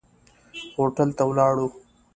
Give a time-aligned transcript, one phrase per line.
[0.75, 1.67] هوټل ته ولاړو.